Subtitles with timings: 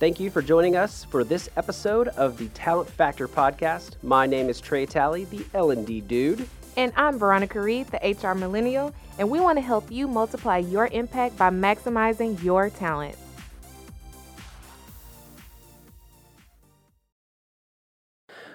[0.00, 3.92] Thank you for joining us for this episode of the Talent Factor podcast.
[4.02, 6.48] My name is Trey Talley, the L&D dude.
[6.76, 10.88] And I'm Veronica Reed, the HR Millennial, and we want to help you multiply your
[10.88, 13.16] impact by maximizing your talent.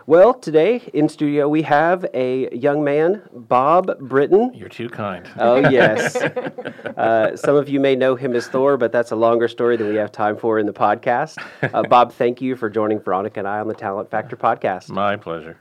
[0.09, 4.51] Well, today in studio we have a young man, Bob Britton.
[4.55, 5.29] You're too kind.
[5.37, 6.15] Oh, yes.
[6.15, 9.87] uh, some of you may know him as Thor, but that's a longer story than
[9.87, 11.37] we have time for in the podcast.
[11.61, 14.89] Uh, Bob, thank you for joining Veronica and I on the Talent Factor podcast.
[14.89, 15.59] My pleasure.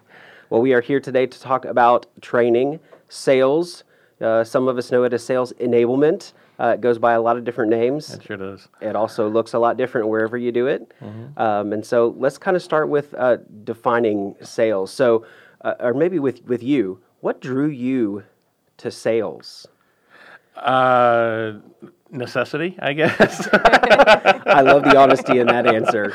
[0.49, 2.81] Well, we are here today to talk about training,
[3.11, 3.85] sales.
[4.19, 6.33] Uh, some of us know it as sales enablement.
[6.61, 8.15] Uh, it goes by a lot of different names.
[8.15, 8.69] It sure does.
[8.81, 10.93] It also looks a lot different wherever you do it.
[11.01, 11.41] Mm-hmm.
[11.41, 14.91] Um, and so let's kind of start with uh, defining sales.
[14.91, 15.25] So,
[15.61, 18.25] uh, or maybe with, with you, what drew you
[18.79, 19.67] to sales?
[20.57, 21.55] Uh,
[22.11, 23.49] necessity, I guess.
[23.53, 26.13] I love the honesty in that answer.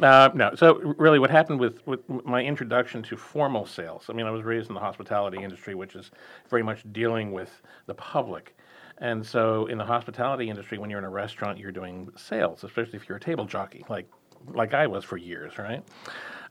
[0.00, 0.54] Uh, no.
[0.54, 4.06] So really, what happened with, with my introduction to formal sales?
[4.08, 6.10] I mean, I was raised in the hospitality industry, which is
[6.50, 8.54] very much dealing with the public.
[8.98, 12.96] And so, in the hospitality industry, when you're in a restaurant, you're doing sales, especially
[12.96, 14.08] if you're a table jockey, like
[14.54, 15.82] like I was for years, right?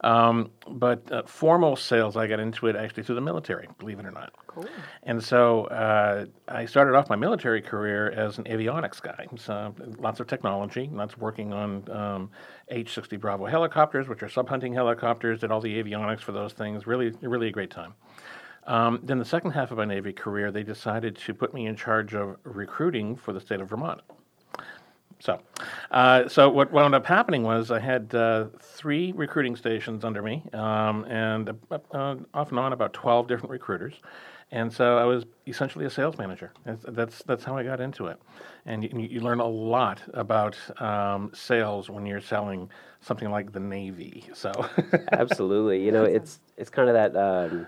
[0.02, 4.06] Um, but uh, formal sales, I got into it actually through the military, believe it
[4.06, 4.34] or not.
[4.46, 4.68] Cool.
[5.04, 9.26] And so uh, I started off my military career as an avionics guy.
[9.38, 12.32] So lots of technology, lots working on um,
[12.70, 15.40] H-60 Bravo helicopters, which are sub-hunting helicopters.
[15.40, 16.86] Did all the avionics for those things.
[16.86, 17.94] Really, really a great time.
[18.68, 21.76] Um, then the second half of my Navy career, they decided to put me in
[21.76, 24.02] charge of recruiting for the state of Vermont.
[25.20, 25.40] So,
[25.92, 30.44] uh, so what wound up happening was I had uh, three recruiting stations under me,
[30.54, 33.94] um, and uh, uh off and on about twelve different recruiters,
[34.52, 36.52] and so I was essentially a sales manager.
[36.66, 38.20] That's that's, that's how I got into it,
[38.66, 42.70] and you, you learn a lot about um, sales when you're selling
[43.00, 44.26] something like the Navy.
[44.34, 44.52] So,
[45.14, 47.16] absolutely, you know, it's it's kind of that.
[47.16, 47.68] Um,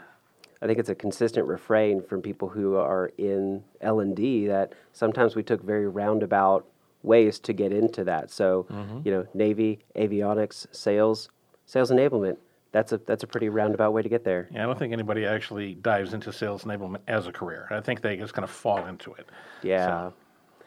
[0.62, 4.74] I think it's a consistent refrain from people who are in L and D that
[4.92, 6.66] sometimes we took very roundabout
[7.04, 8.32] ways to get into that.
[8.32, 9.02] So, mm-hmm.
[9.06, 11.30] you know, Navy, avionics, sales,
[11.66, 12.38] sales enablement.
[12.72, 14.50] That's a that's a pretty roundabout way to get there.
[14.52, 17.68] Yeah, I don't think anybody actually dives into sales enablement as a career.
[17.72, 19.28] I think they just kind of fall into it.
[19.64, 19.86] Yeah.
[19.86, 20.14] So,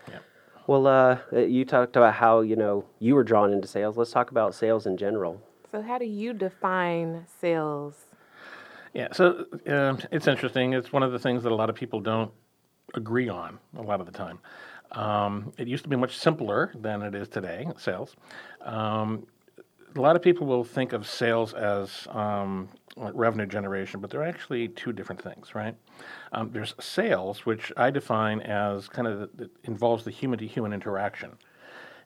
[0.09, 0.19] yeah.
[0.67, 3.97] Well, uh, you talked about how you know you were drawn into sales.
[3.97, 5.43] Let's talk about sales in general.
[5.71, 8.07] So, how do you define sales?
[8.93, 10.73] Yeah, so uh, it's interesting.
[10.73, 12.33] It's one of the things that a lot of people don't
[12.95, 14.39] agree on a lot of the time.
[14.93, 18.17] Um, it used to be much simpler than it is today, sales.
[18.63, 19.27] Um,
[19.95, 24.69] a lot of people will think of sales as um, revenue generation, but they're actually
[24.69, 25.77] two different things, right?
[26.33, 30.73] Um, there's sales, which I define as kind of the, involves the human to human
[30.73, 31.39] interaction.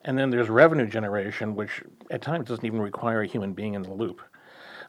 [0.04, 3.82] And then there's revenue generation, which at times doesn't even require a human being in
[3.82, 4.20] the loop.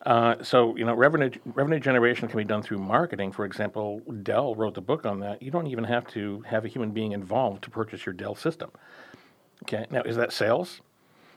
[0.05, 3.31] Uh, so you know, revenue revenue generation can be done through marketing.
[3.31, 5.41] For example, Dell wrote the book on that.
[5.41, 8.71] You don't even have to have a human being involved to purchase your Dell system.
[9.63, 10.81] Okay, now is that sales?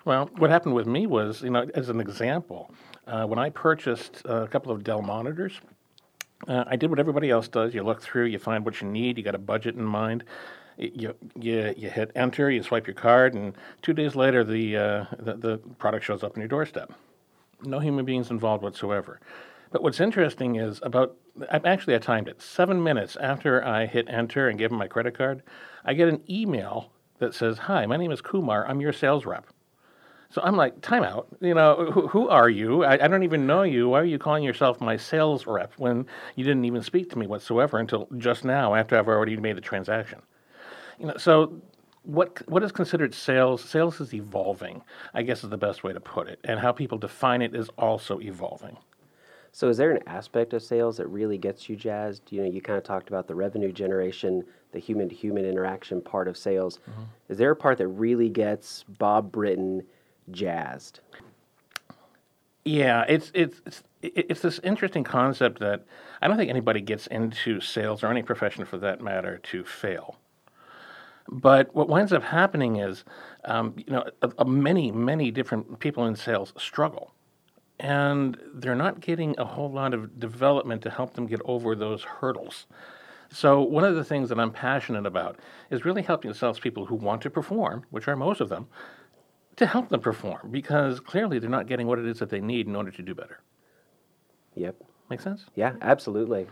[0.05, 2.71] Well, what happened with me was, you know, as an example,
[3.07, 5.61] uh, when I purchased a couple of Dell monitors,
[6.47, 7.75] uh, I did what everybody else does.
[7.75, 10.25] You look through, you find what you need, you got a budget in mind.
[10.77, 15.05] You, you, you hit enter, you swipe your card, and two days later, the, uh,
[15.19, 16.93] the, the product shows up on your doorstep
[17.63, 19.21] no human beings involved whatsoever.
[19.71, 21.17] But what's interesting is about,
[21.51, 22.41] actually, I timed it.
[22.41, 25.43] Seven minutes after I hit enter and give him my credit card,
[25.85, 28.67] I get an email that says, Hi, my name is Kumar.
[28.67, 29.47] I'm your sales rep.
[30.31, 31.27] So I'm like, timeout.
[31.41, 32.85] You know, who, who are you?
[32.85, 33.89] I, I, don't even know you.
[33.89, 37.27] Why are you calling yourself my sales rep when you didn't even speak to me
[37.27, 40.21] whatsoever until just now after I've already made the transaction?
[40.99, 41.63] You know, so
[42.03, 43.63] what what is considered sales?
[43.63, 44.83] Sales is evolving,
[45.15, 47.69] I guess is the best way to put it, and how people define it is
[47.79, 48.77] also evolving.
[49.53, 52.23] So, is there an aspect of sales that really gets you jazzed?
[52.31, 56.01] You know, you kind of talked about the revenue generation, the human to human interaction
[56.01, 56.79] part of sales.
[56.91, 57.03] Mm-hmm.
[57.29, 59.83] Is there a part that really gets Bob Britton
[60.31, 61.01] jazzed?
[62.65, 65.87] Yeah, it's it's it's it's this interesting concept that
[66.21, 70.19] I don't think anybody gets into sales or any profession for that matter to fail.
[71.31, 73.05] But what winds up happening is,
[73.45, 77.13] um, you know, a, a many, many different people in sales struggle.
[77.79, 82.03] And they're not getting a whole lot of development to help them get over those
[82.03, 82.67] hurdles.
[83.31, 85.39] So, one of the things that I'm passionate about
[85.71, 88.67] is really helping salespeople who want to perform, which are most of them,
[89.57, 92.67] to help them perform because clearly they're not getting what it is that they need
[92.67, 93.41] in order to do better.
[94.55, 94.77] Yep.
[95.11, 95.45] Make sense?
[95.55, 96.49] Yeah, absolutely.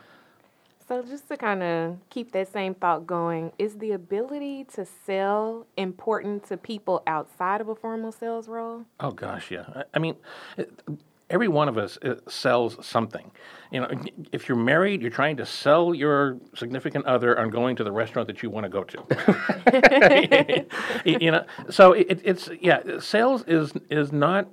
[0.88, 5.66] So, just to kind of keep that same thought going, is the ability to sell
[5.76, 8.84] important to people outside of a formal sales role?
[9.00, 9.64] Oh gosh, yeah.
[9.74, 10.14] I, I mean,
[10.56, 10.70] it,
[11.28, 13.32] every one of us uh, sells something.
[13.72, 13.88] You know,
[14.30, 18.28] if you're married, you're trying to sell your significant other on going to the restaurant
[18.28, 20.64] that you want to go to.
[21.04, 24.48] you know, so it, it's yeah, sales is is not.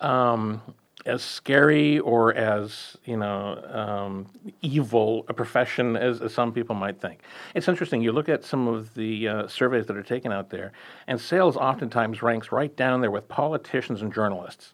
[0.00, 0.62] Um,
[1.10, 4.26] as scary or as you know um,
[4.62, 7.20] evil a profession as, as, some people might think.
[7.54, 8.00] It's interesting.
[8.00, 10.72] You look at some of the uh, surveys that are taken out there,
[11.08, 14.72] and sales oftentimes ranks right down there with politicians and journalists.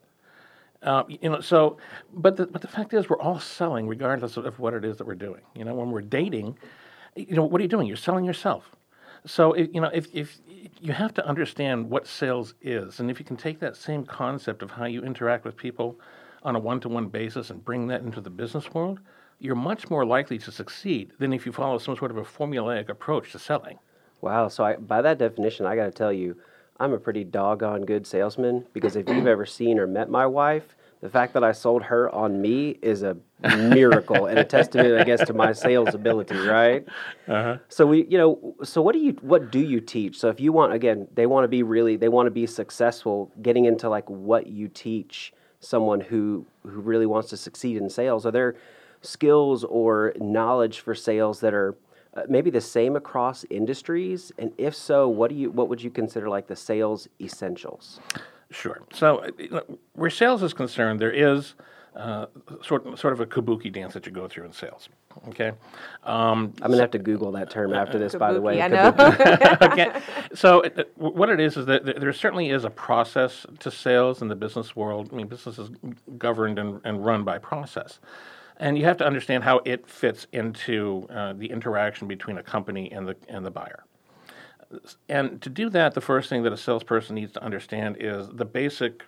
[0.82, 1.78] Uh, you know, so,
[2.12, 5.06] but the, but the fact is, we're all selling regardless of, what it is that
[5.06, 5.40] we're doing.
[5.54, 6.58] You know, when we're dating,
[7.16, 7.88] you know, what are you doing?
[7.88, 8.70] You're selling yourself.
[9.24, 10.38] So, it, you know, if, if
[10.80, 14.62] you have to understand what sales is, and if you can take that same concept
[14.62, 15.98] of how you interact with people
[16.46, 19.00] on a one to one basis and bring that into the business world,
[19.40, 22.88] you're much more likely to succeed than if you follow some sort of a formulaic
[22.88, 23.78] approach to selling.
[24.20, 24.48] Wow.
[24.48, 26.36] So, I, by that definition, I got to tell you,
[26.78, 30.76] I'm a pretty doggone good salesman because if you've ever seen or met my wife,
[31.00, 35.04] the fact that I sold her on me is a miracle and a testament, I
[35.04, 36.86] guess, to my sales ability, right?
[37.28, 37.58] Uh-huh.
[37.68, 40.18] So we, you know, so what do you, what do you teach?
[40.18, 43.32] So if you want, again, they want to be really, they want to be successful.
[43.42, 48.26] Getting into like what you teach someone who who really wants to succeed in sales?
[48.26, 48.56] Are there
[49.02, 51.76] skills or knowledge for sales that are
[52.14, 54.32] uh, maybe the same across industries?
[54.38, 58.00] And if so, what do you what would you consider like the sales essentials?
[58.50, 58.82] Sure.
[58.92, 59.60] So, uh,
[59.94, 61.54] where sales is concerned, there is
[61.96, 62.26] uh,
[62.62, 64.88] sort sort of a kabuki dance that you go through in sales.
[65.28, 65.48] Okay,
[66.04, 68.14] um, I'm gonna have to Google that term after this.
[68.14, 68.94] Kabuki, by the way, I know.
[69.62, 70.00] okay,
[70.34, 74.28] so it, what it is is that there certainly is a process to sales in
[74.28, 75.08] the business world.
[75.10, 75.70] I mean, business is
[76.18, 77.98] governed and, and run by process.
[78.58, 82.90] And you have to understand how it fits into uh, the interaction between a company
[82.92, 83.84] and the and the buyer.
[85.08, 88.44] And to do that, the first thing that a salesperson needs to understand is the
[88.44, 89.04] basic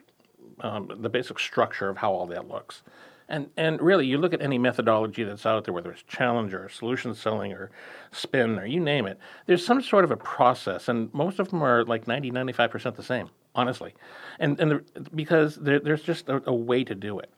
[0.60, 2.82] um, the basic structure of how all that looks.
[3.31, 6.69] And, and really, you look at any methodology that's out there, whether it's Challenger, or
[6.70, 7.70] solution selling, or
[8.10, 11.62] spin, or you name it, there's some sort of a process, and most of them
[11.62, 13.93] are like 90, 95% the same, honestly.
[14.38, 14.84] And, and the,
[15.14, 17.31] because there, there's just a, a way to do it.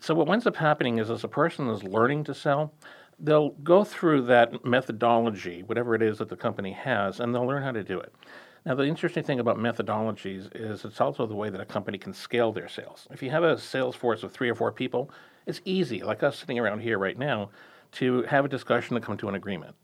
[0.00, 2.74] So, what ends up happening is as a person is learning to sell,
[3.18, 7.62] they'll go through that methodology, whatever it is that the company has, and they'll learn
[7.62, 8.12] how to do it.
[8.64, 12.12] Now, the interesting thing about methodologies is it's also the way that a company can
[12.12, 13.08] scale their sales.
[13.10, 15.10] If you have a sales force of three or four people,
[15.46, 17.50] it's easy, like us sitting around here right now,
[17.92, 19.74] to have a discussion and come to an agreement.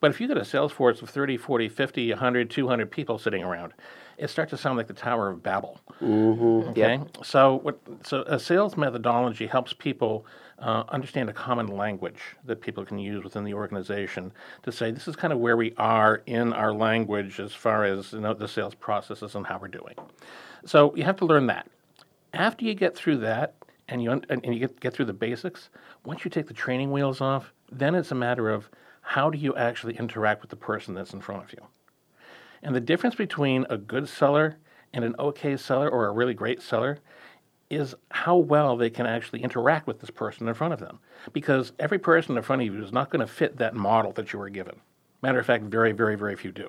[0.00, 3.42] But if you get a sales force of 30, 40, 50, 100, 200 people sitting
[3.42, 3.72] around,
[4.16, 5.80] it starts to sound like the Tower of Babel.
[6.00, 6.70] Mm-hmm.
[6.70, 7.16] Okay, yep.
[7.24, 10.26] so what, so a sales methodology helps people
[10.58, 14.32] uh, understand a common language that people can use within the organization
[14.64, 18.12] to say this is kind of where we are in our language as far as
[18.12, 19.94] you know, the sales processes and how we're doing.
[20.64, 21.68] So you have to learn that.
[22.34, 23.54] After you get through that
[23.88, 25.70] and you un- and you get, get through the basics,
[26.04, 28.68] once you take the training wheels off, then it's a matter of
[29.08, 31.66] how do you actually interact with the person that's in front of you.
[32.62, 34.58] And the difference between a good seller
[34.92, 36.98] and an okay seller or a really great seller
[37.70, 40.98] is how well they can actually interact with this person in front of them.
[41.32, 44.34] Because every person in front of you is not going to fit that model that
[44.34, 44.78] you were given.
[45.22, 46.68] Matter of fact, very, very, very few do.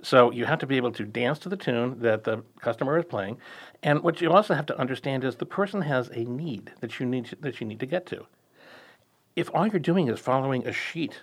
[0.00, 3.04] So you have to be able to dance to the tune that the customer is
[3.04, 3.36] playing,
[3.82, 7.04] and what you also have to understand is the person has a need that you
[7.04, 8.24] need to, that you need to get to.
[9.36, 11.20] If all you're doing is following a sheet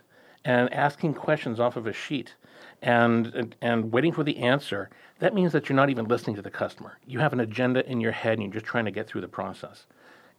[0.47, 2.35] and asking questions off of a sheet
[2.81, 4.89] and, and, and waiting for the answer,
[5.19, 6.97] that means that you're not even listening to the customer.
[7.05, 9.27] You have an agenda in your head and you're just trying to get through the
[9.27, 9.87] process.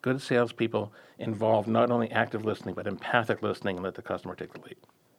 [0.01, 4.55] Good salespeople involve not only active listening, but empathic listening and let the customer take
[4.55, 4.77] the lead.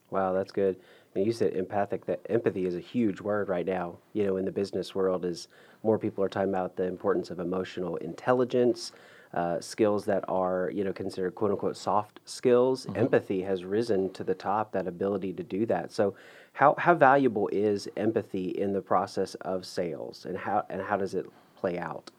[0.09, 0.77] Wow, that's good.
[1.15, 2.05] You said empathic.
[2.07, 3.97] That empathy is a huge word right now.
[4.13, 5.49] You know, in the business world, is
[5.83, 8.91] more people are talking about the importance of emotional intelligence,
[9.33, 12.85] uh, skills that are you know considered quote unquote soft skills.
[12.85, 12.97] Mm-hmm.
[12.97, 14.71] Empathy has risen to the top.
[14.71, 15.91] That ability to do that.
[15.91, 16.15] So,
[16.53, 21.13] how how valuable is empathy in the process of sales, and how and how does
[21.13, 22.11] it play out?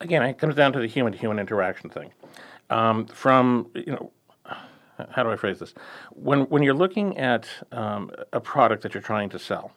[0.00, 2.12] Again, it comes down to the human to human interaction thing.
[2.68, 4.10] Um, from you know
[5.10, 5.74] how do I phrase this?
[6.10, 9.72] When when you're looking at um, a product that you're trying to sell,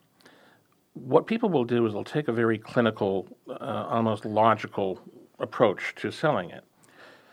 [0.94, 5.00] what people will do is they'll take a very clinical, uh, almost logical
[5.40, 6.64] approach to selling it.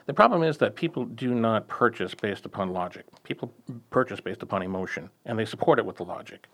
[0.06, 3.04] The problem is that people do not purchase based upon logic.
[3.24, 3.52] People
[3.90, 6.46] purchase based upon emotion, and they support it with the logic.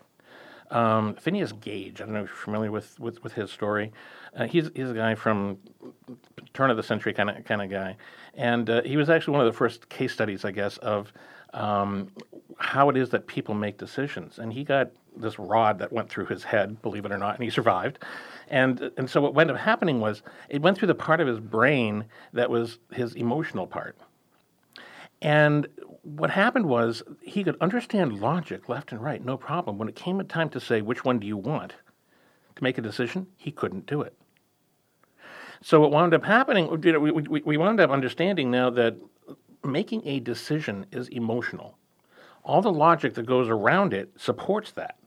[0.71, 3.91] Um, Phineas Gage, I don't know if you're familiar with, with, with his story.
[4.35, 5.59] Uh, he's, he's a guy from
[6.53, 7.95] turn of the century kind of kind of guy,
[8.33, 11.13] and uh, he was actually one of the first case studies, I guess, of
[11.53, 12.09] um,
[12.57, 14.39] how it is that people make decisions.
[14.39, 17.43] And he got this rod that went through his head, believe it or not, and
[17.43, 17.99] he survived.
[18.49, 21.39] And and so what ended up happening was it went through the part of his
[21.39, 23.97] brain that was his emotional part.
[25.21, 25.67] And
[26.01, 29.77] what happened was he could understand logic left and right, no problem.
[29.77, 31.75] When it came a time to say which one do you want
[32.55, 34.13] to make a decision, he couldn't do it.
[35.61, 38.97] So what wound up happening, you know, we, we, we wound up understanding now that
[39.63, 41.77] making a decision is emotional.
[42.43, 44.97] All the logic that goes around it supports that.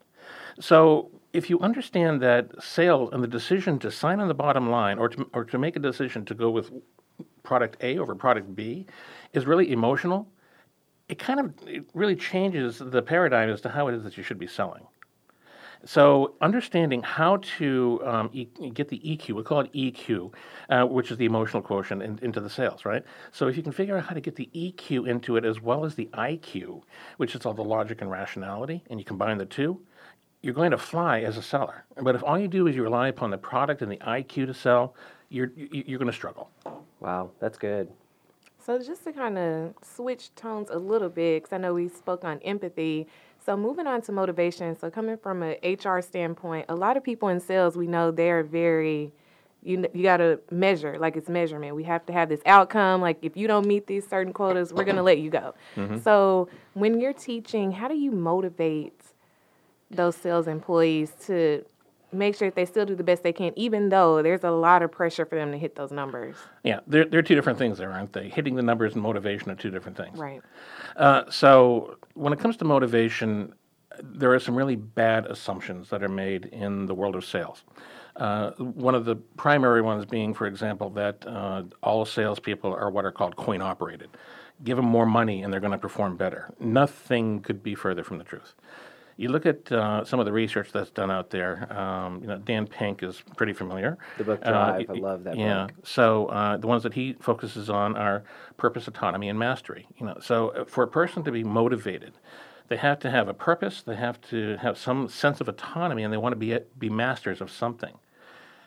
[0.61, 4.99] So if you understand that sales and the decision to sign on the bottom line
[4.99, 6.73] or to, or to make a decision to go with
[7.43, 8.87] product A over product B
[9.35, 10.27] is really emotional,
[11.09, 14.23] it kind of it really changes the paradigm as to how it is that you
[14.23, 14.87] should be selling.
[15.85, 20.33] So, understanding how to um, e- get the EQ, we call it EQ,
[20.71, 23.05] uh, which is the emotional quotient, in, into the sales, right?
[23.33, 25.85] So, if you can figure out how to get the EQ into it as well
[25.85, 26.83] as the IQ,
[27.19, 29.81] which is all the logic and rationality, and you combine the two,
[30.43, 31.85] you're going to fly as a seller.
[32.01, 34.55] But if all you do is you rely upon the product and the IQ to
[34.55, 34.95] sell,
[35.29, 36.51] you're, you're going to struggle.
[37.01, 37.89] Wow, that's good.
[38.65, 42.25] So just to kind of switch tones a little bit, because I know we spoke
[42.25, 43.07] on empathy.
[43.47, 44.77] So moving on to motivation.
[44.77, 48.43] So coming from an HR standpoint, a lot of people in sales, we know they're
[48.43, 49.13] very,
[49.63, 51.77] you you got to measure, like it's measurement.
[51.77, 53.01] We have to have this outcome.
[53.01, 55.55] Like if you don't meet these certain quotas, we're gonna let you go.
[55.77, 55.99] Mm-hmm.
[55.99, 59.01] So when you're teaching, how do you motivate
[59.93, 61.65] those sales employees to
[62.13, 64.83] make sure that they still do the best they can, even though there's a lot
[64.83, 66.37] of pressure for them to hit those numbers.
[66.65, 68.29] Yeah, they're, they're two different things there, aren't they?
[68.29, 70.19] Hitting the numbers and motivation are two different things.
[70.19, 70.41] Right.
[70.97, 73.53] Uh, so when it comes to motivation,
[74.03, 77.63] there are some really bad assumptions that are made in the world of sales.
[78.17, 83.05] Uh, one of the primary ones being, for example, that uh, all salespeople are what
[83.05, 84.09] are called coin operated.
[84.65, 86.53] Give them more money and they're going to perform better.
[86.59, 88.55] Nothing could be further from the truth.
[89.17, 91.73] You look at uh, some of the research that's done out there.
[91.73, 93.97] Um, you know, Dan Pink is pretty familiar.
[94.17, 95.43] The book Uh, Drive, I y- love that yeah.
[95.43, 95.73] book.
[95.85, 98.25] So uh, the ones that he focuses on are
[98.59, 99.87] purpose, autonomy, and mastery.
[99.97, 102.19] You know, so uh, for a person to be motivated,
[102.69, 103.83] they have to have a purpose.
[103.83, 107.41] They have to have some sense of autonomy, and they want to be be masters
[107.41, 107.99] of something.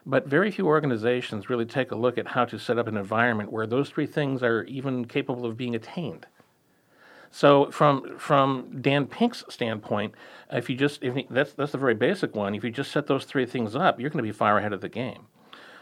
[0.05, 3.51] But very few organizations really take a look at how to set up an environment
[3.51, 6.25] where those three things are even capable of being attained.
[7.31, 10.15] So from from Dan Pink's standpoint,
[10.51, 12.55] if you just if that's that's the very basic one.
[12.55, 14.81] If you just set those three things up, you're going to be far ahead of
[14.81, 15.27] the game.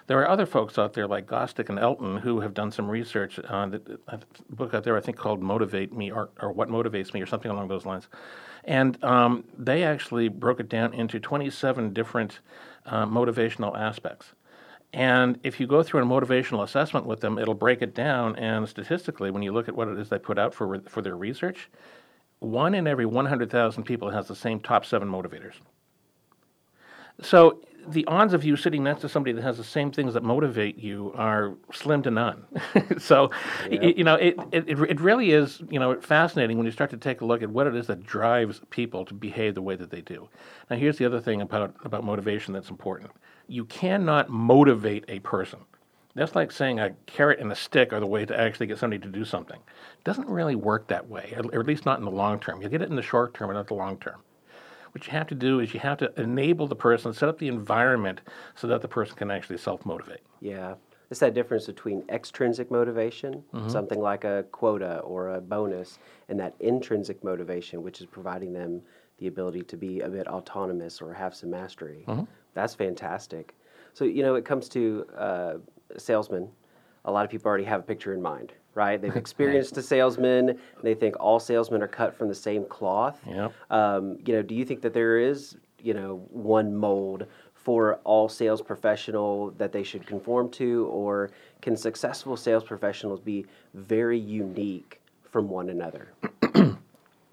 [0.07, 3.39] There are other folks out there like Gostick and Elton who have done some research
[3.39, 7.13] on the, a book out there I think called "Motivate Me" or, or "What Motivates
[7.13, 8.07] Me" or something along those lines,
[8.63, 12.39] and um, they actually broke it down into 27 different
[12.85, 14.33] uh, motivational aspects.
[14.93, 18.35] And if you go through a motivational assessment with them, it'll break it down.
[18.37, 21.15] And statistically, when you look at what it is they put out for for their
[21.15, 21.69] research,
[22.39, 25.55] one in every 100,000 people has the same top seven motivators.
[27.21, 30.23] So the odds of you sitting next to somebody that has the same things that
[30.23, 32.45] motivate you are slim to none.
[32.99, 33.31] so,
[33.69, 36.89] y- you know, it, it, it it really is, you know, fascinating when you start
[36.91, 39.75] to take a look at what it is that drives people to behave the way
[39.75, 40.29] that they do.
[40.69, 43.11] Now, here's the other thing about, about motivation that's important.
[43.47, 45.59] You cannot motivate a person.
[46.15, 48.99] That's like saying a carrot and a stick are the way to actually get somebody
[49.01, 49.59] to do something.
[49.59, 52.61] It doesn't really work that way, or at least not in the long term.
[52.61, 54.19] You get it in the short term, but not the long term.
[54.97, 57.49] What you have to do is you have to enable the person, set up the
[57.49, 58.21] environment
[58.55, 60.21] so that the person can actually self motivate.
[60.41, 60.73] Yeah.
[61.11, 63.69] It's that difference between extrinsic motivation, Mm-hmm.
[63.69, 65.99] something like a quota or a bonus,
[66.29, 68.81] and that intrinsic motivation, which is providing them
[69.19, 72.03] the ability to be a bit autonomous or have some mastery.
[72.07, 72.23] Mm-hmm.
[72.55, 73.53] That's fantastic.
[73.93, 75.53] So, you know, it comes to uh,
[75.99, 76.49] salesmen,
[77.05, 79.01] a lot of people already have a picture in mind, right?
[79.01, 83.19] They've experienced a salesman, they think all salesmen are cut from the same cloth.
[83.27, 83.51] Yep.
[83.69, 88.29] Um, you know, do you think that there is, you know, one mold for all
[88.29, 91.31] sales professional that they should conform to, or
[91.61, 96.13] can successful sales professionals be very unique from one another?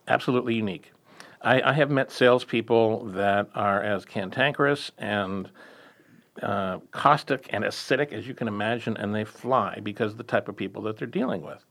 [0.08, 0.90] Absolutely unique.
[1.42, 5.50] I, I have met salespeople that are as cantankerous and
[6.42, 10.48] uh, caustic and acidic as you can imagine, and they fly because of the type
[10.48, 11.64] of people that they're dealing with.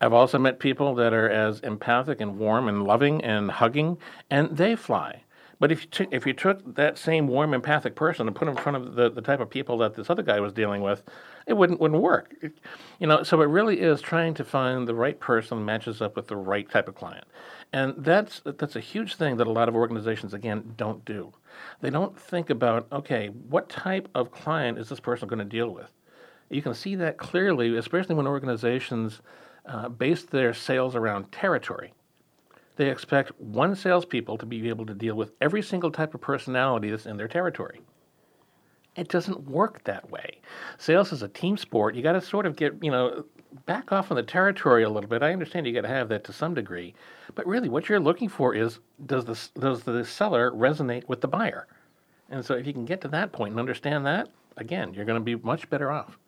[0.00, 3.98] I've also met people that are as empathic and warm and loving and hugging,
[4.30, 5.22] and they fly.
[5.60, 8.56] But if you, took if you took that same warm, empathic person and put in
[8.56, 11.02] front of the, the type of people that this other guy was dealing with,
[11.48, 12.32] it wouldn't wouldn't work.
[12.40, 12.58] It-
[13.00, 16.28] you know, so it really is trying to find the right person matches up with
[16.28, 17.24] the right type of client,
[17.72, 21.32] and that's that's a huge thing that a lot of organizations again don't do.
[21.80, 25.70] They don't think about okay, what type of client is this person going to deal
[25.70, 25.92] with?
[26.50, 29.20] You can see that clearly, especially when organizations
[29.66, 31.92] uh, base their sales around territory.
[32.76, 36.90] They expect one salespeople to be able to deal with every single type of personality
[36.90, 37.80] that's in their territory.
[38.96, 40.40] It doesn't work that way.
[40.78, 41.94] Sales is a team sport.
[41.94, 43.24] You got to sort of get, you know,
[43.66, 45.22] back off on the territory a little bit.
[45.22, 46.94] I understand you got to have that to some degree,
[47.34, 51.28] but really, what you're looking for is does the does the seller resonate with the
[51.28, 51.66] buyer?
[52.30, 55.20] And so, if you can get to that point and understand that, again, you're going
[55.20, 56.18] to be much better off.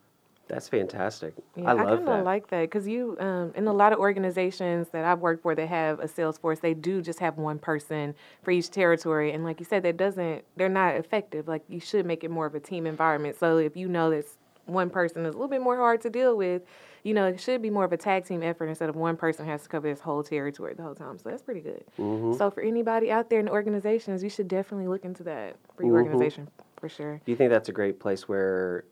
[0.50, 1.34] That's fantastic.
[1.54, 2.18] Yeah, I love kind that.
[2.20, 5.54] of like that because you, um, in a lot of organizations that I've worked for
[5.54, 9.44] that have a sales force, they do just have one person for each territory, and
[9.44, 11.46] like you said, that doesn't, they're not effective.
[11.46, 13.36] Like you should make it more of a team environment.
[13.38, 14.38] So if you know this
[14.70, 16.62] one person is a little bit more hard to deal with,
[17.02, 19.46] you know, it should be more of a tag team effort instead of one person
[19.46, 21.18] has to cover this whole territory the whole time.
[21.18, 21.84] So that's pretty good.
[21.98, 22.34] Mm-hmm.
[22.34, 25.94] So for anybody out there in organizations, you should definitely look into that for your
[25.94, 26.04] Mhm.
[26.04, 27.20] organization for sure.
[27.24, 28.84] Do you think that's a great place where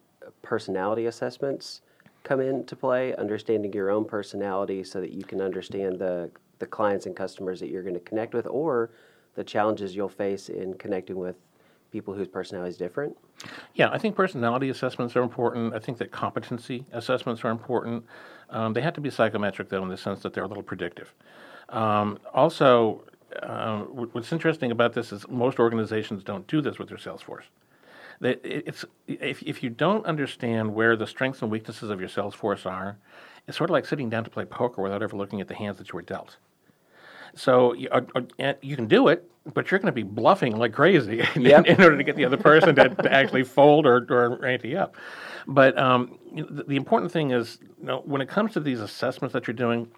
[0.42, 1.82] personality assessments
[2.24, 3.14] come into play?
[3.16, 7.68] Understanding your own personality so that you can understand the, the clients and customers that
[7.68, 8.90] you're going to connect with or
[9.34, 11.36] the challenges you'll face in connecting with
[11.90, 13.16] people whose personality is different?
[13.74, 15.74] Yeah, I think personality assessments are important.
[15.74, 18.04] I think that competency assessments are important.
[18.50, 21.12] Um, they have to be psychometric, though, in the sense that they're a little predictive.
[21.68, 23.04] Um, also,
[23.42, 27.44] uh, what's interesting about this is most organizations don't do this with their sales force.
[28.20, 32.66] It's if, if you don't understand where the strengths and weaknesses of your sales force
[32.66, 32.96] are,
[33.46, 35.78] it's sort of like sitting down to play poker without ever looking at the hands
[35.78, 36.36] that you were dealt.
[37.34, 38.00] So you, uh,
[38.40, 41.66] uh, you can do it, but you're going to be bluffing like crazy in, Yep.
[41.66, 44.96] in order to get the other person to, to actually fold or, or ante up.
[45.46, 49.32] But um, the, the important thing is, you know, when it comes to these assessments
[49.32, 49.88] that you're doing,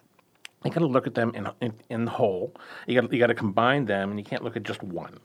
[0.64, 2.54] you got to look at them in, in, in whole.
[2.86, 5.18] You got you got to combine them, and you can't look at just one.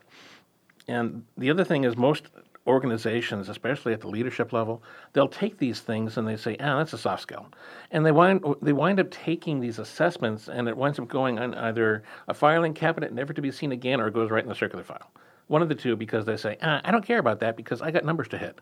[0.87, 2.27] And the other thing is, most
[2.67, 4.81] organizations, especially at the leadership level,
[5.13, 7.47] they'll take these things and they say, "Ah, that's a soft skill,"
[7.91, 11.53] and they wind they wind up taking these assessments, and it winds up going on
[11.55, 14.55] either a filing cabinet never to be seen again, or it goes right in the
[14.55, 15.11] circular file.
[15.47, 17.91] One of the two, because they say, ah, "I don't care about that because I
[17.91, 18.59] got numbers to hit."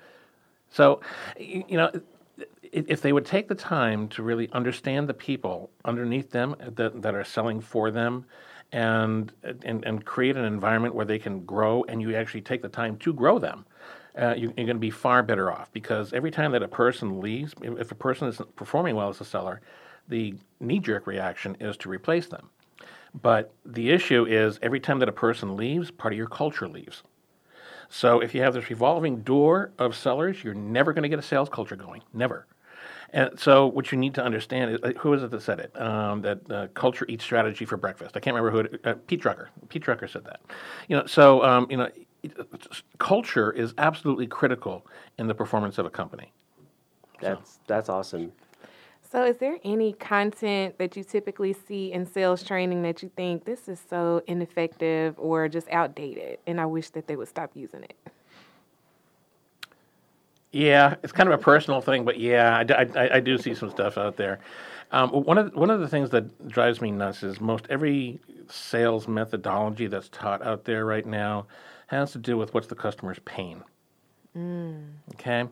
[0.69, 1.01] So,
[1.37, 1.91] you know,
[2.73, 7.13] if they would take the time to really understand the people underneath them that, that
[7.13, 8.25] are selling for them
[8.71, 12.69] and, and, and create an environment where they can grow and you actually take the
[12.69, 13.65] time to grow them,
[14.19, 17.19] uh, you, you're going to be far better off because every time that a person
[17.19, 19.61] leaves, if a person isn't performing well as a seller,
[20.07, 22.49] the knee jerk reaction is to replace them.
[23.21, 27.03] But the issue is every time that a person leaves, part of your culture leaves.
[27.89, 31.23] So if you have this revolving door of sellers, you're never going to get a
[31.23, 32.01] sales culture going.
[32.11, 32.47] Never.
[33.11, 35.79] And so what you need to understand is uh, who is it that said it?
[35.79, 38.17] Um, that uh, culture eats strategy for breakfast.
[38.17, 38.75] I can't remember who.
[38.75, 39.49] It, uh, Pete Drucker.
[39.69, 40.41] Pete Drucker said that.
[40.87, 41.05] You know.
[41.05, 41.87] So um, you know,
[42.97, 44.85] culture is absolutely critical
[45.17, 46.31] in the performance of a company.
[47.19, 48.31] That's that's awesome.
[49.11, 53.45] So, is there any content that you typically see in sales training that you think
[53.45, 57.83] this is so ineffective or just outdated, and I wish that they would stop using
[57.83, 57.95] it?
[60.51, 63.97] Yeah, it's kind of a personal thing, but yeah, I I do see some stuff
[63.97, 64.39] out there.
[64.91, 68.19] Um, one of the, one of the things that drives me nuts is most every
[68.49, 71.47] sales methodology that's taught out there right now
[71.87, 73.63] has to do with what's the customer's pain.
[75.15, 75.47] Okay,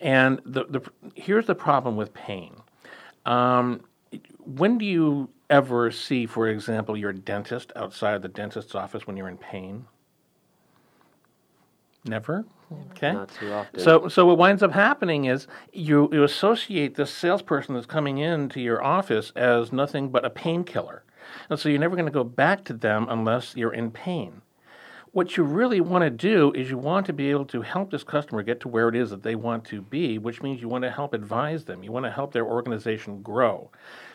[0.00, 0.82] and the, the
[1.14, 2.54] here's the problem with pain.
[3.24, 3.80] Um,
[4.44, 9.28] when do you ever see, for example, your dentist outside the dentist's office when you're
[9.28, 9.86] in pain?
[12.04, 12.44] Never.
[12.90, 13.12] Okay.
[13.12, 13.80] Not too often.
[13.80, 18.60] So, so what winds up happening is you, you associate this salesperson that's coming into
[18.60, 21.04] your office as nothing but a painkiller.
[21.48, 24.42] And so you're never going to go back to them unless you're in pain.
[25.14, 28.02] What you really want to do is you want to be able to help this
[28.02, 30.84] customer get to where it is that they want to be, which means you want
[30.84, 31.84] to help advise them.
[31.84, 33.70] You want to help their organization grow.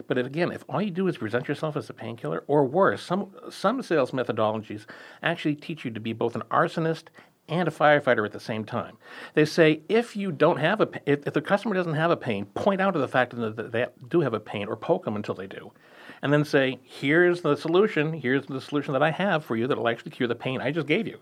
[0.08, 3.04] But if, again, if all you do is present yourself as a painkiller, or worse,
[3.04, 4.88] some, some sales methodologies
[5.22, 7.10] actually teach you to be both an arsonist
[7.48, 8.98] and a firefighter at the same time.
[9.36, 12.46] They say if you don't have a, if, if the customer doesn't have a pain,
[12.46, 15.36] point out to the fact that they do have a pain, or poke them until
[15.36, 15.72] they do,
[16.22, 18.14] and then say, "Here's the solution.
[18.14, 20.88] Here's the solution that I have for you that'll actually cure the pain I just
[20.88, 21.20] gave you."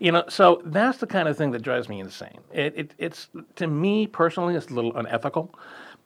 [0.00, 2.40] You know, so that's the kind of thing that drives me insane.
[2.52, 5.54] It, it it's to me personally, it's a little unethical.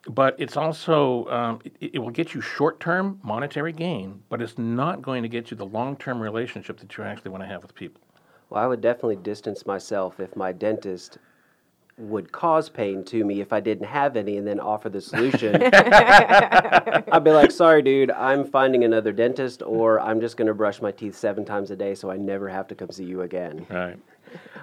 [0.09, 5.03] But it's also um, it, it will get you short-term monetary gain, but it's not
[5.03, 8.01] going to get you the long-term relationship that you actually want to have with people.
[8.49, 11.19] Well, I would definitely distance myself if my dentist
[11.99, 15.57] would cause pain to me if I didn't have any and then offer the solution.
[15.73, 20.83] I'd be like, sorry, dude, I'm finding another dentist, or I'm just going to brush
[20.83, 23.67] my teeth seven times a day so I never have to come see you again.
[23.71, 23.99] Right.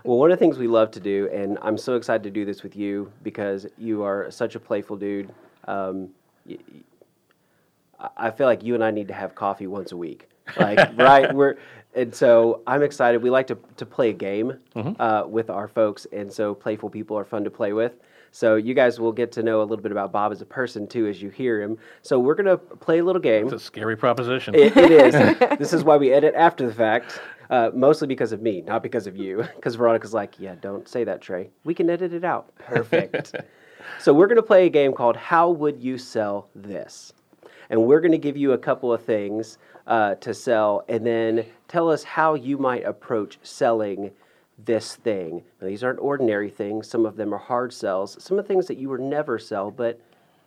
[0.03, 2.45] Well, one of the things we love to do, and I'm so excited to do
[2.45, 5.29] this with you because you are such a playful dude.
[5.67, 6.09] Um,
[6.45, 6.79] y- y-
[7.99, 10.27] I- I feel like you and I need to have coffee once a week.
[10.59, 11.33] Like, right?
[11.33, 11.55] We're
[11.95, 13.21] and so I'm excited.
[13.21, 14.57] We like to to play a game
[14.99, 17.93] uh, with our folks, and so playful people are fun to play with.
[18.31, 20.87] So you guys will get to know a little bit about Bob as a person
[20.87, 21.77] too as you hear him.
[22.01, 23.45] So we're gonna play a little game.
[23.45, 24.55] It's a scary proposition.
[24.55, 25.13] It, it is.
[25.59, 29.05] this is why we edit after the fact, uh, mostly because of me, not because
[29.05, 29.47] of you.
[29.55, 31.51] Because Veronica's like, yeah, don't say that, Trey.
[31.63, 32.55] We can edit it out.
[32.57, 33.35] Perfect.
[33.99, 37.13] so we're going to play a game called How Would You Sell This?
[37.69, 41.45] And we're going to give you a couple of things uh, to sell and then
[41.67, 44.11] tell us how you might approach selling
[44.57, 45.43] this thing.
[45.59, 46.87] Now, these aren't ordinary things.
[46.87, 48.21] Some of them are hard sells.
[48.23, 49.99] Some of the things that you would never sell, but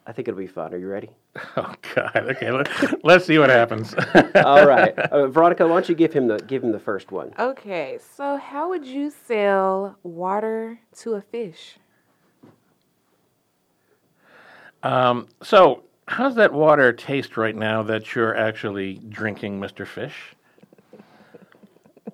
[0.06, 0.72] I think it'll be fun.
[0.72, 1.10] Are you ready?
[1.56, 2.16] oh God.
[2.16, 2.50] Okay.
[2.50, 3.94] Let, let's see what happens.
[4.36, 7.32] All right, uh, Veronica, why don't you give him the give him the first one?
[7.38, 11.78] Okay, so how would you sell water to a fish?
[14.82, 19.86] um, so, how's that water taste right now that you're actually drinking, Mr.
[19.86, 20.34] Fish?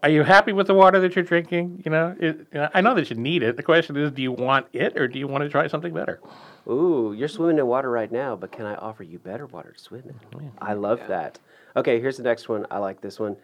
[0.03, 1.83] Are you happy with the water that you're drinking?
[1.85, 3.57] You know, it, you know, I know that you need it.
[3.57, 6.21] The question is, do you want it or do you want to try something better?
[6.67, 9.79] Ooh, you're swimming in water right now, but can I offer you better water to
[9.79, 10.03] swim
[10.33, 10.51] in?
[10.59, 11.39] I love that.
[11.77, 12.67] Okay, here's the next one.
[12.71, 13.37] I like this one.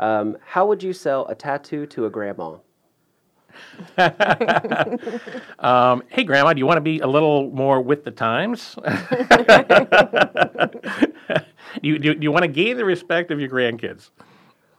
[0.00, 2.56] Um, how would you sell a tattoo to a grandma?
[5.58, 8.76] Um, hey, Grandma, do you want to be a little more with the times?
[11.82, 14.10] do, you, do, you- do you want to gain the respect of your grandkids?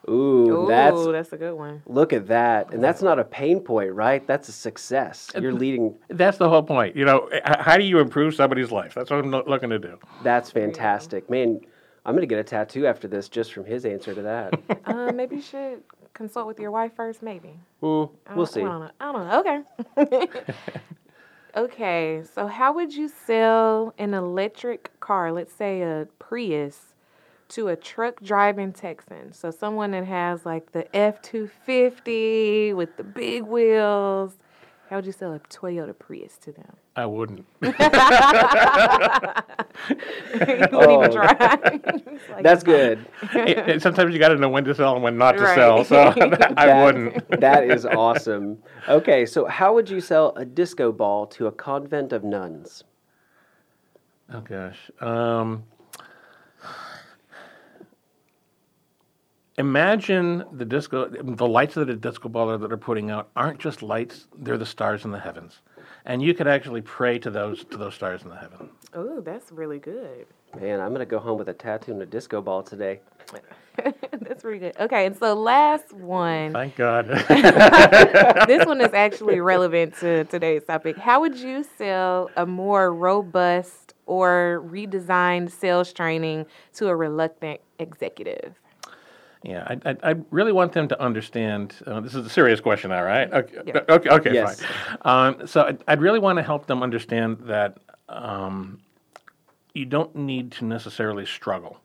[0.10, 1.84] Ooh, Ooh, that's that's a good one.
[1.86, 4.26] look at that, and that's not a pain point, right?
[4.26, 5.30] That's a success.
[5.40, 5.96] You're leading.
[6.10, 6.96] That's the whole point.
[6.96, 8.96] You know, how do you improve somebody's life?
[8.96, 10.00] That's what I'm looking to do.
[10.24, 11.62] That's fantastic, man.
[12.04, 14.60] I'm gonna get a tattoo after this just from his answer to that.
[14.86, 15.84] Uh, maybe you should
[16.22, 17.60] consult with your wife first, maybe.
[17.82, 18.62] Mm, we'll don't- see.
[18.62, 18.92] I don't know.
[19.00, 19.40] I don't know.
[20.20, 20.44] Okay.
[21.56, 22.24] okay.
[22.36, 26.94] So, how would you sell an electric car, let's say a Prius,
[27.50, 29.34] to a truck driving Texan?
[29.34, 34.38] So, someone that has like the F 250 with the big wheels.
[34.92, 36.76] How would you sell a Toyota Prius to them?
[36.98, 37.46] I wouldn't.
[37.62, 37.72] you
[40.34, 41.00] wouldn't Oh.
[41.06, 41.80] even try.
[42.30, 43.06] Like, That's good.
[43.34, 45.56] It- it- sometimes you got to know when to sell and when not to Right.
[45.56, 45.86] sell.
[45.86, 45.96] So
[46.58, 47.40] I That- wouldn't.
[47.40, 48.58] that is awesome.
[48.90, 52.84] Okay, so how would you sell a disco ball to a convent of nuns?
[54.34, 54.92] Oh gosh.
[55.00, 55.64] Um,
[59.58, 63.82] imagine the disco, the lights that a disco ball that are putting out aren't just
[63.82, 65.62] lights; they're the stars in the heavens,
[66.06, 68.70] and you could actually pray to those to those stars in the heaven.
[68.94, 70.28] Oh, that's really good.
[70.60, 73.00] Man, I'm gonna go home with a tattoo and a disco ball today.
[74.20, 74.76] that's really good.
[74.80, 76.52] Okay, and so last one.
[76.54, 77.08] Thank God.
[78.48, 80.98] this one is actually relevant to today's topic.
[80.98, 88.56] How would you sell a more robust or redesigned sales training to a reluctant executive?
[89.44, 91.76] Yeah, I, I, I really want them to understand.
[91.88, 93.32] Uh, this is a serious question all right?
[93.34, 93.82] Okay, Yeah.
[93.90, 94.62] okay, okay Yes.
[94.62, 94.98] fine.
[95.02, 97.78] Um, so I'd, I'd really want to help them understand that
[98.08, 98.80] um,
[99.74, 101.80] you don't need to necessarily struggle.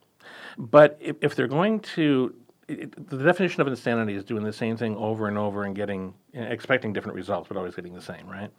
[0.59, 2.35] But if, if they're going to,
[2.69, 6.13] it, the definition of insanity is doing the same thing over and over and getting,
[6.35, 8.51] expecting different results, but always getting the same, right?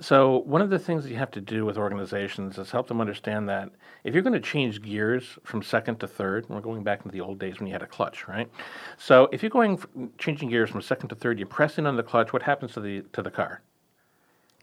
[0.00, 3.00] So one of the things that you have to do with organizations is help them
[3.00, 3.70] understand that
[4.04, 7.10] if you're going to change gears from second to third, and we're going back into
[7.10, 8.48] the old days when you had a clutch, right?
[8.96, 9.82] So if you're going
[10.18, 12.32] changing gears from second to third, you press in on the clutch.
[12.32, 13.62] What happens to the to the car?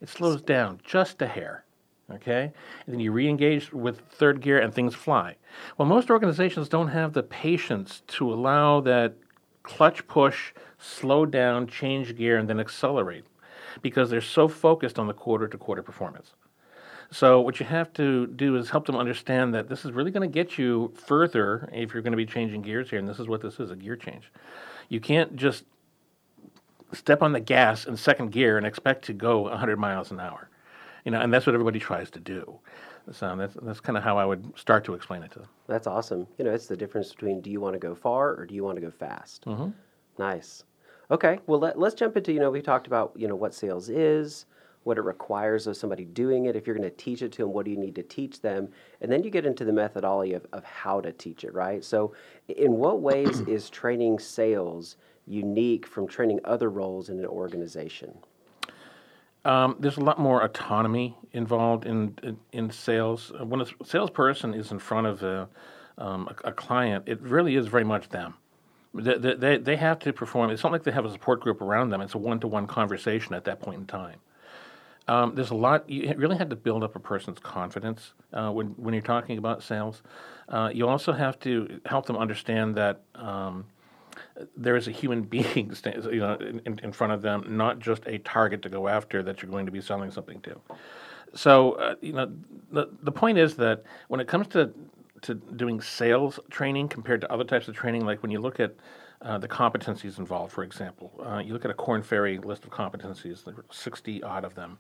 [0.02, 1.64] It slows down just a hair.
[2.12, 2.54] Okay,
[2.86, 5.36] and then you re-engage with third gear, and things fly.
[5.78, 9.16] Well, most organizations don't have the patience to allow that
[9.64, 13.26] clutch push, slow down, change gear, and then accelerate
[13.82, 16.34] because they're so focused on the quarter to quarter performance.
[17.12, 20.28] So, what you have to do is help them understand that this is really going
[20.28, 23.28] to get you further if you're going to be changing gears here, and this is
[23.28, 24.32] what this is a gear change.
[24.90, 25.66] You can't just
[26.94, 30.50] step on the gas in second gear and expect to go 100 miles an hour.
[31.04, 32.60] You know, and that's what everybody tries to do.
[33.12, 35.48] So that's that's kind of how I would start to explain it to them.
[35.68, 36.26] That's awesome.
[36.40, 38.64] You know, it's the difference between do you want to go far or do you
[38.64, 39.46] want to go fast.
[39.46, 39.70] Mm-hmm.
[40.18, 40.64] Nice.
[41.12, 43.90] Okay, well let, let's jump into you know we talked about you know what sales
[43.90, 44.46] is,
[44.86, 46.56] what it requires of somebody doing it.
[46.56, 48.70] If you're going to teach it to them, what do you need to teach them?
[49.02, 51.84] And then you get into the methodology of, of how to teach it, right?
[51.84, 52.14] So,
[52.48, 58.16] in what ways is training sales unique from training other roles in an organization?
[59.44, 63.32] Um, there's a lot more autonomy involved in in, in sales.
[63.44, 65.50] When a salesperson is in front of a,
[65.98, 68.36] um, a, a client, it really is very much them.
[68.96, 70.50] They, they- they, have to perform.
[70.52, 72.02] It's not like they have a support group around them.
[72.02, 74.20] It's a one-to-one conversation at that point in time.
[75.08, 75.88] Um, there's a lot.
[75.90, 79.62] You really had to build up a person's confidence uh, when when you're talking about
[79.62, 80.02] sales.
[80.50, 83.66] Uh, you also have to help them understand that um,
[84.58, 85.76] there is a human being,
[86.12, 89.42] you know, in, in, front of them, not just a target to go after that
[89.42, 90.60] you're going to be selling something to.
[91.36, 92.32] So, uh, you know,
[92.72, 94.74] the the point is that when it comes to
[95.26, 98.76] to doing sales training compared to other types of training, like when you look at
[99.22, 101.12] uh, the competencies involved, for example.
[101.26, 104.56] Uh, you look at a Korn Ferry list of competencies, there were 60 odd of
[104.56, 104.78] them.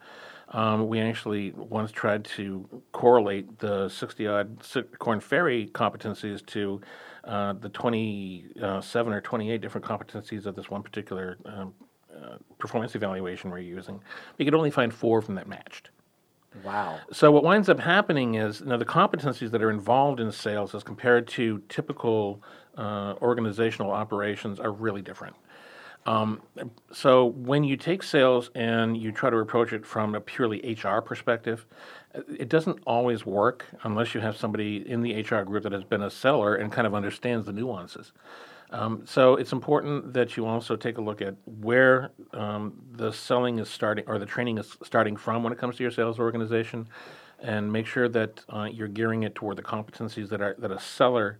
[0.49, 4.63] Um, we actually once tried to correlate the 60 odd
[4.99, 6.81] Korn Ferry competencies to
[7.23, 11.73] uh, the 27 or 28 different competencies of this one particular um,
[12.15, 13.99] uh, performance evaluation we're using.
[14.37, 15.89] We could only find four of them that matched.
[16.63, 16.99] Wow.
[17.11, 20.83] So what winds up happening is, you the competencies that are involved in sales as
[20.83, 22.41] compared to typical
[22.77, 25.35] uh, organizational operations are really different.
[26.05, 26.41] Um,
[26.91, 30.99] so when you take sales and you try to approach it from a purely HR
[30.99, 31.65] perspective,
[32.13, 35.83] uh, it doesn't always work unless you have somebody in the HR group that has
[35.83, 38.11] been a seller and kind of understands the nuances.
[38.71, 43.59] Um, so it's important that you also take a look at where um, the selling
[43.59, 46.87] is starting or the training is starting from when it comes to your sales organization,
[47.41, 50.79] and make sure that uh, you're gearing it toward the competencies that are that a
[50.79, 51.39] seller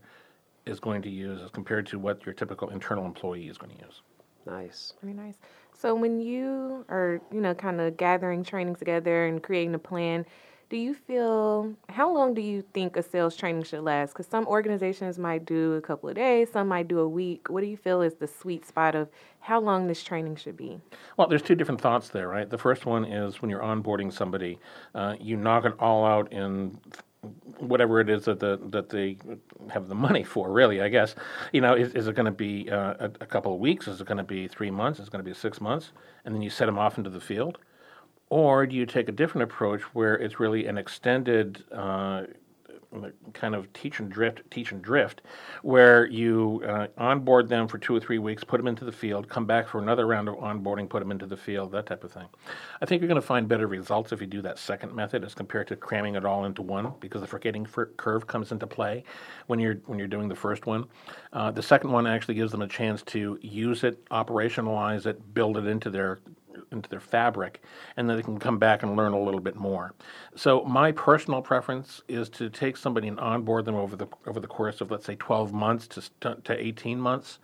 [0.66, 3.84] is going to use as compared to what your typical internal employee is going to
[3.84, 4.02] use.
[4.46, 4.92] Nice.
[5.02, 5.36] Very nice.
[5.78, 10.24] So when you are, you know, kind of gathering training together and creating a plan,
[10.68, 14.12] do you feel how long do you think a sales training should last?
[14.12, 17.48] Because some organizations might do a couple of days, some might do a week.
[17.48, 19.08] What do you feel is the sweet spot of
[19.40, 20.80] how long this training should be?
[21.16, 22.50] Well, there's two different thoughts there, right?
[22.50, 24.58] The first one is when you're onboarding somebody,
[24.94, 26.78] uh, you knock it all out in
[27.58, 29.16] whatever it is that the that they
[29.70, 30.50] have the money for.
[30.50, 31.14] Really, I guess
[31.52, 33.86] you know is, is it going to be uh, a, a, couple of weeks?
[33.88, 34.98] Is it going to be three months?
[34.98, 35.92] Is it going to be six months?
[36.24, 37.58] And then you set them off into the field,
[38.28, 42.24] or do you take a different approach where it's really an extended uh,
[43.32, 45.22] kind of teach and drift, teach and drift,
[45.62, 49.28] where you uh, onboard them for two or three weeks, put them into the field,
[49.28, 52.12] come back for another round of onboarding, put them into the field, that type of
[52.12, 52.26] thing.
[52.80, 55.34] I think you're going to find better results if you do that second method as
[55.34, 59.04] compared to cramming it all into one, because the forgetting curve comes into play
[59.46, 60.86] when you're when you're doing the first one.
[61.32, 65.56] Uh, the second one actually gives them a chance to use it, operationalize it, build
[65.56, 66.18] it into their
[66.72, 67.62] into their fabric,
[67.96, 69.94] and then they can come back and learn a little bit more.
[70.34, 74.46] So my personal preference is to take somebody and onboard them over the over the
[74.46, 77.38] course of let's say 12 months to to 18 months,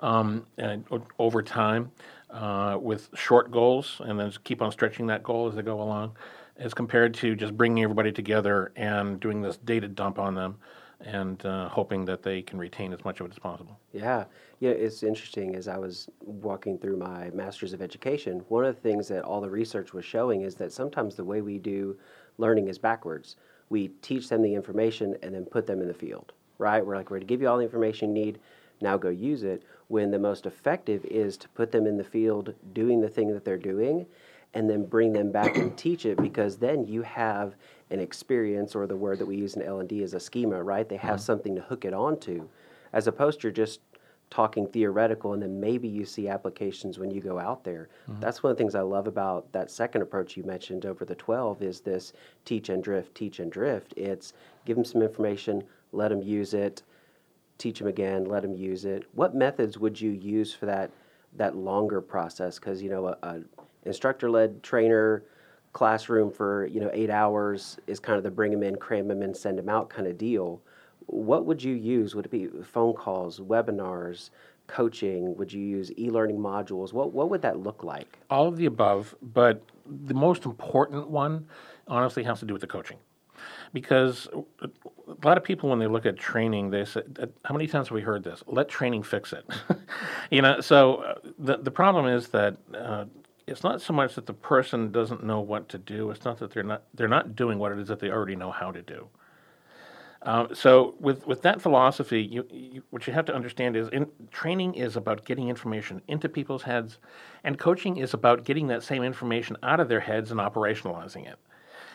[0.00, 0.84] um, and
[1.18, 1.90] over time,
[2.30, 6.16] uh, with short goals, and then keep on stretching that goal as they go along,
[6.56, 10.56] as compared to just bringing everybody together and doing this data dump on them
[11.00, 13.78] and uh, hoping that they can retain as much of it as possible.
[13.92, 14.24] Yeah,
[14.60, 14.70] yeah.
[14.70, 18.44] It's interesting as I was walking through my Masters of Education.
[18.48, 21.40] One of the things that all the research was showing is that sometimes the way
[21.40, 21.96] we do
[22.36, 23.36] learning is backwards.
[23.68, 26.32] We teach them the information and then put them in the field.
[26.58, 26.84] Right?
[26.84, 28.40] We're like, we're going to give you all the information you need.
[28.80, 29.62] Now go use it.
[29.86, 33.44] When the most effective is to put them in the field doing the thing that
[33.44, 34.06] they're doing,
[34.54, 37.54] and then bring them back and teach it because then you have
[37.90, 40.88] an experience or the word that we use in L&D is a schema, right?
[40.88, 41.24] They have mm-hmm.
[41.24, 42.48] something to hook it onto
[42.92, 43.80] as opposed to just
[44.30, 47.88] talking theoretical and then maybe you see applications when you go out there.
[48.08, 48.20] Mm-hmm.
[48.20, 51.14] That's one of the things I love about that second approach you mentioned over the
[51.14, 52.12] 12 is this
[52.44, 53.94] teach and drift, teach and drift.
[53.96, 54.34] It's
[54.66, 56.82] give them some information, let them use it,
[57.56, 59.04] teach them again, let them use it.
[59.14, 60.90] What methods would you use for that
[61.36, 63.40] that longer process cuz you know a, a
[63.84, 65.24] instructor led trainer
[65.72, 69.22] classroom for you know eight hours is kind of the bring them in, cram them
[69.22, 70.60] in, send them out kind of deal.
[71.06, 72.14] What would you use?
[72.14, 74.30] Would it be phone calls, webinars,
[74.66, 75.36] coaching?
[75.36, 76.92] Would you use e-learning modules?
[76.92, 78.18] What what would that look like?
[78.30, 81.46] All of the above, but the most important one,
[81.86, 82.98] honestly, has to do with the coaching,
[83.72, 84.28] because
[84.62, 87.02] a lot of people when they look at training, they say,
[87.44, 88.42] "How many times have we heard this?
[88.46, 89.44] Let training fix it."
[90.30, 92.56] you know, so uh, the the problem is that.
[92.74, 93.06] Uh,
[93.48, 96.10] it's not so much that the person doesn't know what to do.
[96.10, 98.50] It's not that they're not they're not doing what it is that they already know
[98.50, 99.08] how to do.
[100.22, 104.08] Um, so with with that philosophy, you, you, what you have to understand is in,
[104.30, 106.98] training is about getting information into people's heads,
[107.44, 111.38] and coaching is about getting that same information out of their heads and operationalizing it.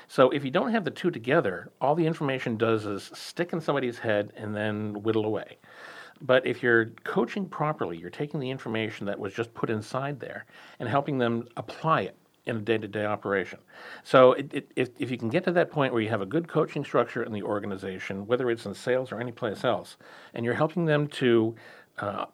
[0.08, 3.62] So if you don't have the two together, all the information does is stick in
[3.62, 5.58] somebody's head and then whittle away.
[6.22, 10.46] But if you're coaching properly, you're taking the information that was just put inside there
[10.80, 13.60] and helping them apply it in a day-to-day operation.
[14.04, 16.26] So it, it, if, if you can get to that point where you have a
[16.26, 19.98] good coaching structure in the organization, whether it's in sales or any place else,
[20.34, 21.56] and you're helping them to
[22.00, 22.26] uh,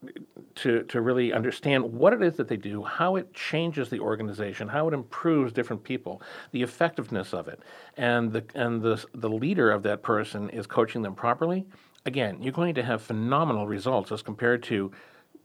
[0.56, 4.70] to, to really understand what it is that they do, how it changes the organization,
[4.70, 6.22] how it improves different people,
[6.54, 7.60] the effectiveness of it,
[7.98, 11.66] and the and the the leader of that person is coaching them properly.
[12.06, 14.92] Again, you're going to have phenomenal results as compared to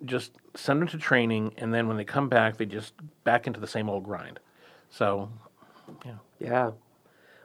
[0.05, 3.61] just send them to training and then when they come back, they just back into
[3.61, 4.38] the same old grind.
[4.90, 5.29] So,
[6.05, 6.14] yeah.
[6.38, 6.71] Yeah.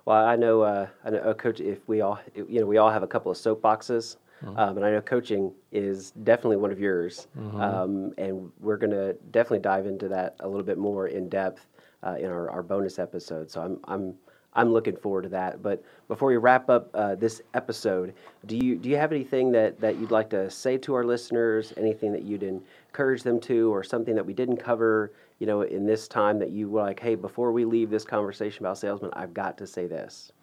[0.06, 1.60] Well, I know, uh, I know, uh, coach.
[1.60, 4.18] If we all, you know, we all have a couple of soapboxes,
[4.56, 7.28] um, and I know coaching is definitely one of yours.
[7.62, 11.68] Um, and we're going to definitely dive into that a little bit more in depth
[12.04, 13.52] uh, in our, our bonus episode.
[13.52, 14.14] So I'm, I'm,
[14.60, 15.64] I'm looking forward to that.
[15.64, 18.14] But before we wrap up uh, this episode,
[18.46, 21.72] do you do you have anything that, that you'd like to say to our listeners?
[21.78, 25.14] Anything that you'd encourage them to, or something that we didn't cover?
[25.40, 28.66] You know, in this time that you were like, hey, before we leave this conversation
[28.66, 30.34] about salesmen, I've got to say this.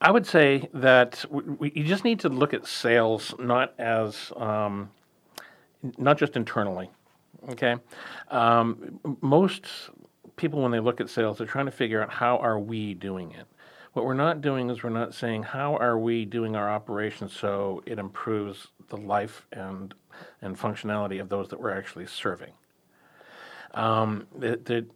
[0.00, 4.32] I would say that we, we, you just need to look at sales not as
[4.36, 4.90] um,
[5.98, 6.90] not just internally.
[7.48, 7.76] Okay,
[8.28, 9.66] um, most
[10.42, 13.30] people when they look at sales, they're trying to figure out how are we doing
[13.30, 13.46] it.
[13.92, 17.80] What we're not doing is we're not saying how are we doing our operation so
[17.86, 19.94] it improves the life and
[20.42, 22.52] and functionality of those that we're actually serving.
[23.74, 24.86] Um, the, the,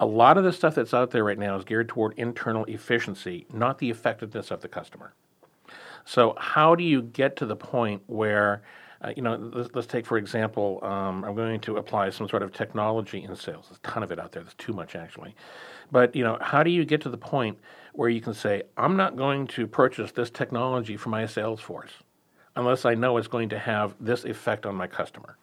[0.00, 3.46] a lot of the stuff that's out there right now is geared toward internal efficiency,
[3.52, 5.12] not the effectiveness of the customer.
[6.06, 8.62] So, how do you get to the point where,
[9.02, 12.42] uh, you know, let's, let's take for example, um, I'm going to apply some sort
[12.42, 13.66] of technology in sales.
[13.68, 14.42] There's a ton of it out there.
[14.42, 15.34] There's too much actually,
[15.90, 17.58] but you know, how do you get to the point
[17.94, 21.92] where you can say, I'm not going to purchase this technology for my sales force
[22.56, 25.36] unless I know it's going to have this effect on my customer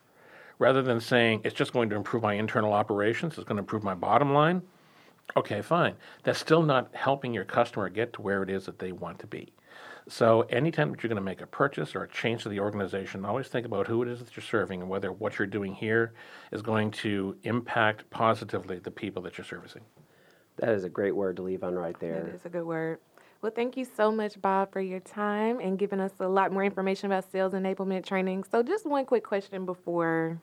[0.60, 3.84] rather than saying it's just going to improve my internal operations, it's going to improve
[3.84, 4.62] my bottom line.
[5.38, 5.96] Okay, fine.
[6.24, 9.28] That's still not helping your customer get to where it is that they want to
[9.28, 9.54] be.
[10.10, 13.24] So, anytime that you're going to make a purchase or a change to the organization,
[13.26, 16.14] always think about who it is that you're serving and whether what you're doing here
[16.52, 19.84] is going to impact positively the people that you're servicing.
[20.58, 22.24] That is a great word to leave on right there.
[22.24, 22.98] That is a good word.
[23.44, 26.64] Well, thank you so much, Bob, for your time and giving us a lot more
[26.64, 28.46] information about sales enablement training.
[28.52, 30.42] So, just one quick question before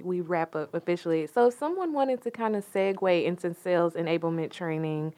[0.00, 1.26] we wrap up officially.
[1.26, 5.12] So, if someone wanted to kind of segue into sales enablement training,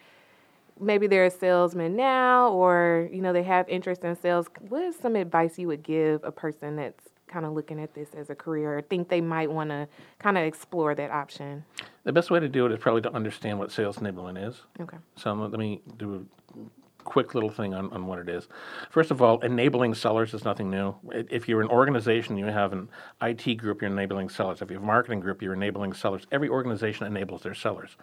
[0.81, 4.47] maybe they're a salesman now, or you know they have interest in sales.
[4.69, 8.11] What is some advice you would give a person that's kind of looking at this
[8.15, 11.65] as a career, or think they might want to kind of explore that option?
[12.05, 14.63] The best way to do it is probably to understand what sales enablement is.
[14.81, 14.99] Okay.
[15.17, 16.59] So let me do a
[17.05, 18.49] quick little thing on, on what it is.
[18.91, 20.95] First of all, enabling sellers is nothing new.
[21.11, 22.89] If you're an organization, you have an
[23.23, 24.63] IT group, you're enabling sellers.
[24.63, 26.27] If you have a marketing group, you're enabling sellers.
[26.33, 27.97] Every organization enables their sellers.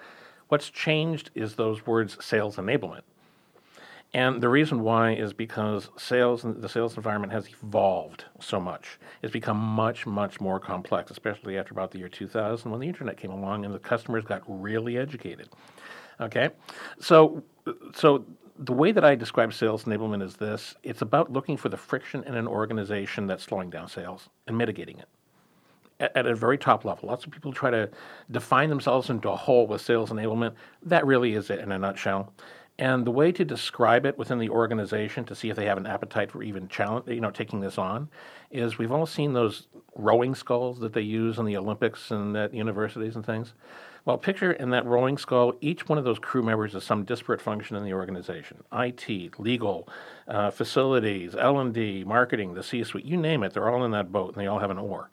[0.52, 3.04] What's changed is those words sales enablement.
[4.14, 9.00] And the reason why is because sales the sales environment has evolved so much.
[9.22, 13.16] It's become much, much more complex, especially after about the year 2000 when the internet
[13.16, 15.48] came along and the customers got really educated.
[16.20, 16.50] Okay,
[17.00, 17.42] so
[17.96, 18.26] so
[18.60, 22.26] the way that I describe sales enablement is this: it's about looking for the friction
[22.26, 25.08] in an organization that's slowing down sales and mitigating it
[26.02, 27.08] at, at a very top level.
[27.08, 27.90] Lots of people try to
[28.30, 30.54] define themselves into a hole with sales enablement.
[30.84, 32.34] That really is it in a nutshell.
[32.80, 35.86] And the way to describe it within the organization to see if they have an
[35.86, 38.10] appetite for even challenge, you know, taking this on,
[38.50, 42.54] is we've all seen those rowing sculls that they use in the Olympics and at
[42.54, 43.54] universities and things.
[44.04, 47.40] Well, picture in that rowing scull, each one of those crew members is some disparate
[47.40, 49.88] function in the organization: IT, legal,
[50.28, 53.06] uh, facilities, L and D, marketing, the C-suite.
[53.06, 55.12] You name it, they're all in that boat, and they all have an oar.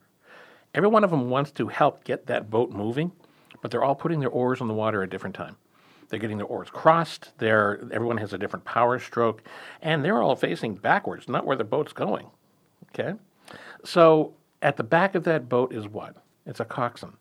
[0.74, 3.12] Every one of them wants to help get that boat moving,
[3.62, 5.56] but they're all putting their oars on the water at a different time.
[6.08, 7.32] They're getting their oars crossed.
[7.38, 9.42] They're, everyone has a different power stroke,
[9.82, 12.26] and they're all facing backwards, not where the boat's going.
[12.94, 13.14] Okay,
[13.84, 16.16] so at the back of that boat is what?
[16.46, 17.12] It's a coxswain,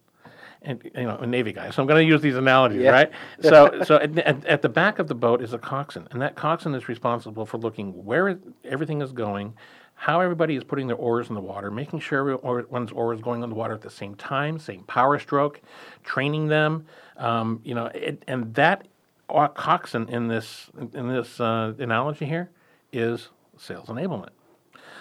[0.62, 1.70] and you know a navy guy.
[1.72, 2.92] So I'm going to use these analogies, Yeah.
[2.92, 3.12] right?
[3.42, 6.36] So, so at, at, at the back of the boat is a coxswain, and that
[6.36, 9.54] coxswain is responsible for looking where everything is going,
[10.00, 13.42] how everybody is putting their oars in the water, making sure everyone's oar is going
[13.42, 15.60] on the water at the same time, same power stroke,
[16.04, 16.86] training them,
[17.18, 18.88] um, you know, it, and that
[19.28, 22.52] coxswain in this in this uh, analogy here
[22.94, 24.30] is sales enablement.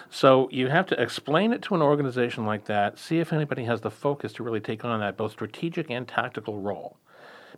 [0.09, 3.81] So you have to explain it to an organization like that, see if anybody has
[3.81, 6.97] the focus to really take on that both strategic and tactical role.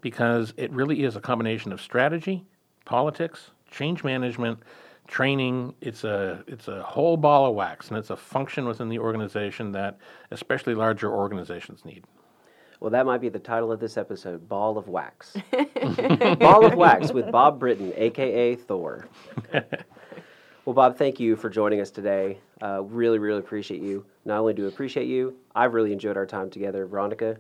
[0.01, 2.43] Because it really is a combination of strategy,
[2.85, 4.59] politics, change management,
[5.09, 5.73] training.
[5.81, 9.71] It's a it's a whole ball of wax and it's a function within the organization
[9.73, 9.97] that
[10.31, 12.05] especially larger organizations need.
[12.79, 15.35] Well, that might be the title of this episode Ball of Wax.
[16.39, 19.07] Ball of Wax with Bob Britton, aka Thor.
[20.65, 22.37] Well, Bob, thank you for joining us today.
[22.61, 24.05] Uh, really, really appreciate you.
[24.23, 26.85] Not only do appreciate you, I've really enjoyed our time together.
[26.85, 27.37] Veronica,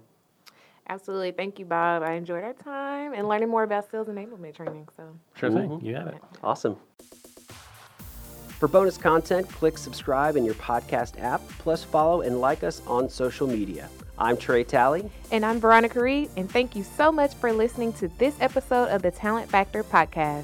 [0.87, 1.31] Absolutely.
[1.31, 2.01] Thank you, Bob.
[2.01, 4.87] I enjoyed our time and learning more about sales enablement training.
[4.97, 5.03] So,
[5.35, 5.79] Sure thing.
[5.81, 6.15] You got it.
[6.41, 6.77] awesome.
[8.59, 13.09] For bonus content, click subscribe in your podcast app, plus follow and like us on
[13.09, 13.87] social media.
[14.17, 15.09] I'm Trey Talley.
[15.31, 19.01] and I'm Veronica Reed, and thank you so much for listening to this episode of
[19.01, 20.43] the Talent Factor podcast.